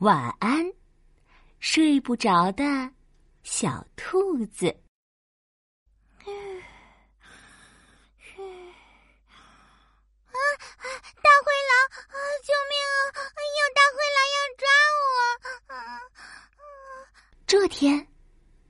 [0.00, 0.64] 晚安，
[1.58, 2.64] 睡不着的
[3.42, 4.66] 小兔子。
[6.24, 6.32] 啊
[10.24, 10.38] 啊！
[11.20, 11.72] 大灰狼
[12.08, 12.16] 啊！
[12.46, 12.72] 救命
[13.12, 13.28] 啊！
[13.58, 14.64] 有大灰狼要抓
[14.96, 15.68] 我！
[15.74, 15.76] 啊
[17.46, 18.08] 这天，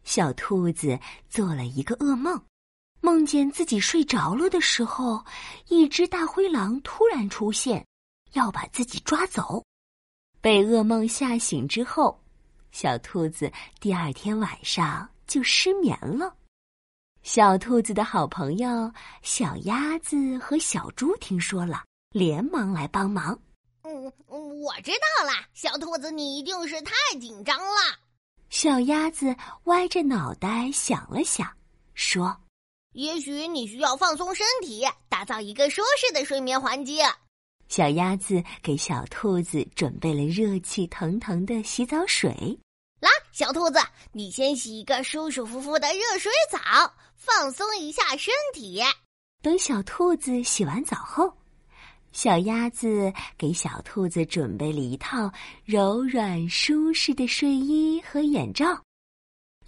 [0.03, 2.45] 小兔子做了一个噩梦，
[3.01, 5.25] 梦见自己睡着了的时候，
[5.69, 7.87] 一只大灰狼突然出现，
[8.33, 9.65] 要把自己抓走。
[10.41, 12.19] 被噩梦吓醒之后，
[12.73, 16.35] 小兔子第二天晚上就失眠了。
[17.23, 23.39] 小兔子的好朋友小鸭子和小猪听说了，连忙来帮忙。
[23.83, 27.99] 嗯，我知道了，小兔子，你一定是太紧张了。
[28.49, 31.47] 小鸭子歪着脑袋想了想，
[31.93, 32.35] 说
[32.93, 37.05] ：“也许你需要放松身体，打造一个舒适的睡眠环境。”
[37.71, 42.59] 小鸭子给小兔子准备了热气腾腾的洗澡水。
[42.99, 43.79] 来，小兔子，
[44.11, 46.59] 你先洗一个舒舒服服的热水澡，
[47.15, 48.83] 放松一下身体。
[49.41, 51.33] 等小兔子洗完澡后，
[52.11, 55.33] 小鸭子给小兔子准备了一套
[55.65, 58.83] 柔软舒适的睡衣和眼罩，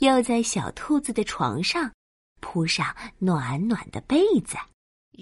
[0.01, 1.89] 又在小兔子的床上
[2.41, 4.57] 铺上暖暖的被子。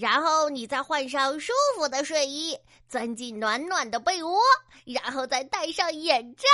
[0.00, 2.56] 然后你再换上舒服的睡衣，
[2.88, 4.40] 钻进暖暖的被窝，
[4.86, 6.44] 然后再戴上眼罩。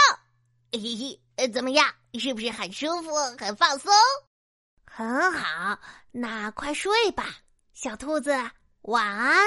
[0.73, 1.89] 嘿嘿，呃，怎么样？
[2.19, 3.93] 是不是很舒服、很放松？
[4.85, 5.79] 很好，
[6.11, 7.37] 那快睡吧，
[7.73, 8.33] 小兔子，
[8.83, 9.39] 晚安。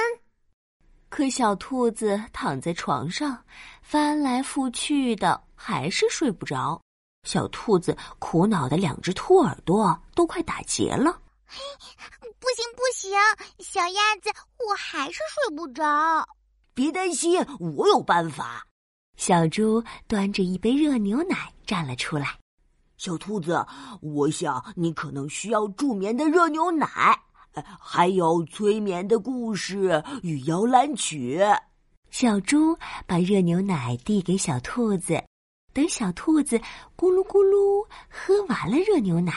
[1.09, 3.43] 可小兔子躺在床上，
[3.81, 6.81] 翻来覆去的，还是睡不着。
[7.23, 11.19] 小兔子苦恼的两只兔耳朵都快打结了。
[11.45, 11.59] 嘿，
[12.49, 13.11] 不行不行，
[13.59, 16.27] 小鸭子，我还是睡不着。
[16.73, 18.65] 别担心，我有办法。
[19.17, 22.39] 小猪端着一杯热牛奶站了出来。
[22.97, 23.63] 小兔子，
[24.01, 27.21] 我想你可能需要助眠的热牛奶，
[27.79, 31.39] 还有催眠的故事与摇篮曲。
[32.09, 32.75] 小猪
[33.05, 35.23] 把热牛奶递给小兔子，
[35.71, 36.57] 等小兔子
[36.97, 39.33] 咕噜咕噜喝完了热牛奶。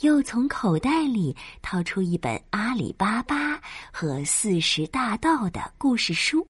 [0.00, 3.60] 又从口袋里掏出一本《阿里巴巴
[3.92, 6.44] 和四十大盗》的故事书，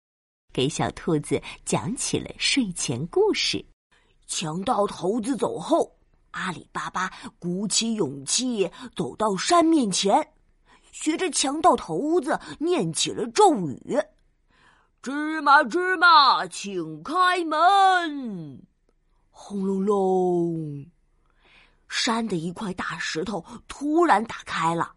[0.55, 3.63] 给小兔子讲起了睡前故事。
[4.27, 5.95] 强盗头子走后，
[6.31, 10.27] 阿里巴巴鼓起勇气走到山面前，
[10.91, 14.01] 学着强盗头子念起了咒语
[15.03, 18.63] ：“芝麻芝麻，请开门！”
[19.31, 20.87] 轰隆隆。
[21.95, 24.93] 山的一块大石头突然打开了，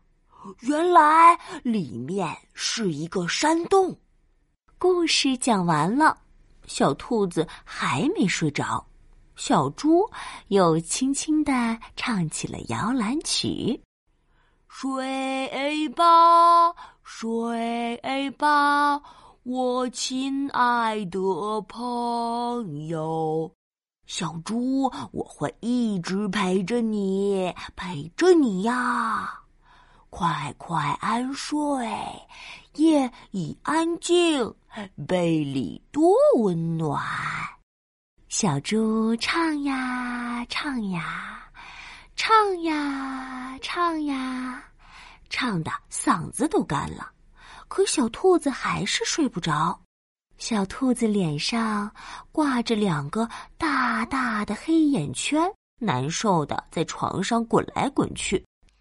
[0.62, 3.94] 原来里面是一个山洞。
[4.78, 6.18] 故事讲完了，
[6.68, 8.88] 小兔子还没睡着，
[9.36, 10.10] 小猪
[10.48, 13.82] 又轻轻的唱起了摇篮曲
[14.70, 16.74] ：“睡吧，
[17.04, 19.02] 睡吧，
[19.44, 21.20] 我亲爱的
[21.68, 23.52] 朋友。”
[24.08, 29.42] 小猪，我会一直陪着你，陪着你呀！
[30.10, 31.86] 快快安睡，
[32.76, 34.54] 夜已安静，
[35.08, 37.04] 被里多温暖。
[38.30, 41.44] 小猪唱呀唱呀，
[42.16, 44.64] 唱呀唱呀，
[45.30, 47.12] 唱的嗓子都干了，
[47.68, 49.82] 可小兔子还是睡不着。
[50.38, 51.90] 小兔子脸上
[52.32, 55.42] 挂着两个大大的黑眼圈，
[55.80, 58.38] 难受的在床上滚来滚去。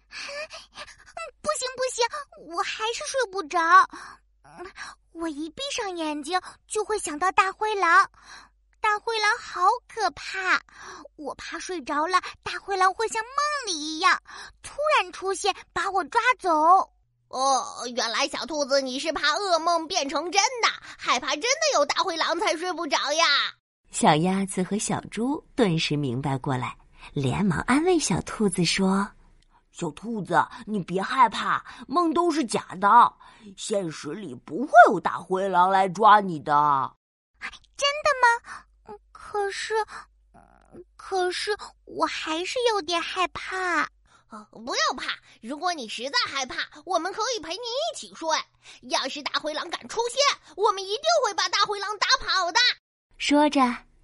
[1.41, 2.05] 不行不行，
[2.55, 3.59] 我还是睡不着。
[5.13, 8.09] 我一闭上眼睛就会想到大灰狼，
[8.81, 10.61] 大灰狼好可怕。
[11.15, 14.21] 我怕睡着了，大灰狼会像梦里一样
[14.61, 16.51] 突然出现，把我抓走。
[17.29, 20.67] 哦，原来小兔子你是怕噩梦变成真的，
[21.05, 23.25] 害怕真的有大灰狼才睡不着呀。
[23.91, 26.75] 小鸭子和小猪顿时明白过来，
[27.13, 29.07] 连忙安慰小兔子说
[29.71, 33.13] ：“小兔子，你别害怕，梦都是假的，
[33.55, 36.91] 现实里不会有大灰狼来抓你的。”
[37.77, 38.97] 真的吗？
[39.11, 39.75] 可是，
[40.95, 41.55] 可是
[41.85, 43.87] 我还是有点害怕。
[44.51, 48.27] 不要怕，如果你实在害怕，我们可以陪你一起睡。
[48.89, 50.19] 要是大灰狼敢出现，
[50.57, 52.59] 我们一定会把大灰狼打跑的。
[53.17, 53.61] 说着，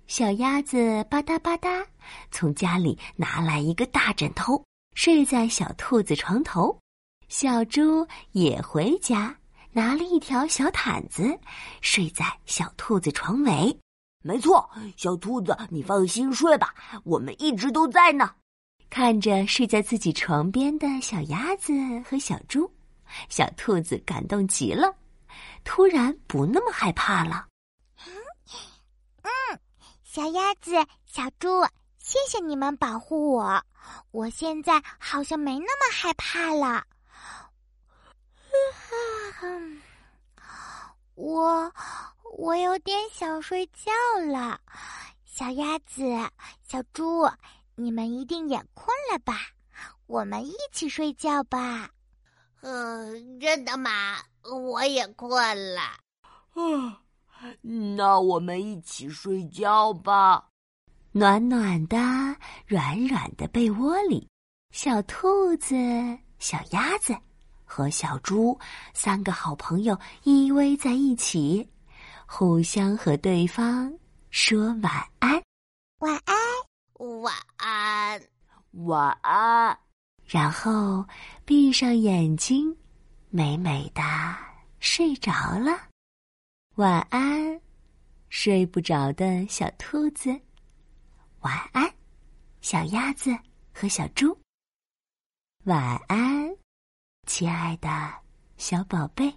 [0.08, 1.86] 小鸭子吧嗒吧嗒
[2.32, 4.64] 从家里拿来一个大枕头，
[4.94, 6.80] 睡在小兔子床头。
[7.28, 9.36] 小猪也回家
[9.72, 11.38] 拿了一条小毯子，
[11.82, 13.78] 睡在小兔子床尾。
[14.24, 16.74] 没错，小兔子，你放心睡吧，
[17.04, 18.36] 我们一直都在呢。
[18.92, 21.72] 看着睡在自己床边的小鸭子
[22.06, 22.70] 和小猪，
[23.30, 24.94] 小兔子感动极了，
[25.64, 27.48] 突然不那么害怕了。
[29.24, 29.32] 嗯，
[30.04, 30.74] 小鸭子、
[31.06, 31.64] 小猪，
[32.00, 33.64] 谢谢你们保护我，
[34.12, 36.84] 我现在好像没那么害怕了。
[41.16, 41.74] 我
[42.38, 43.90] 我有点想睡觉
[44.30, 44.60] 了，
[45.24, 46.04] 小鸭子、
[46.68, 47.26] 小猪，
[47.76, 49.36] 你们一定也困了吧？
[50.08, 51.90] 我们一起睡觉吧。
[52.62, 54.18] 嗯，真的吗？
[54.44, 55.82] 我也困了。
[56.54, 57.02] 啊，
[57.62, 60.48] 那我们一起睡觉吧。
[61.12, 61.98] 暖暖的、
[62.66, 64.28] 软软的被窝里，
[64.72, 65.76] 小兔子、
[66.40, 67.16] 小鸭子。
[67.74, 68.60] 和小猪
[68.94, 71.66] 三个好朋友依偎在一起，
[72.28, 73.90] 互相和对方
[74.30, 75.42] 说晚安，
[76.00, 76.36] 晚安，
[77.22, 78.22] 晚安，
[78.86, 79.78] 晚安。
[80.26, 81.06] 然后
[81.46, 82.76] 闭上眼睛，
[83.30, 84.02] 美美的
[84.80, 85.90] 睡着了。
[86.76, 87.60] 晚安，
[88.30, 90.30] 睡不着的小兔子。
[91.42, 91.94] 晚安，
[92.62, 93.38] 小鸭子
[93.74, 94.38] 和小猪。
[95.66, 96.50] 晚安。
[97.28, 98.14] 亲爱的
[98.58, 99.34] 小宝贝。